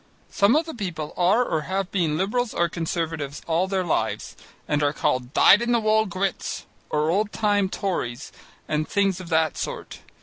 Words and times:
Some 0.31 0.55
of 0.55 0.65
the 0.65 0.73
people 0.73 1.13
are 1.15 1.43
or 1.45 1.61
have 1.69 1.91
been 1.91 2.17
Liberals 2.17 2.55
or 2.55 2.67
Conservatives 2.69 3.43
all 3.45 3.67
their 3.67 3.83
lives 3.83 4.35
and 4.67 4.81
are 4.81 4.93
called 4.93 5.31
dyed 5.31 5.61
in 5.61 5.73
the 5.73 5.79
wool 5.79 6.07
Grits 6.07 6.65
or 6.89 7.11
old 7.11 7.31
time 7.31 7.69
Tories 7.69 8.31
and 8.67 8.87
things 8.87 9.19
of 9.19 9.29
that 9.29 9.57
sort. 9.59 9.99